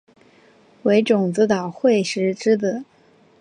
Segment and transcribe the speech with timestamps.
[0.81, 2.83] 为种子岛惠时之子。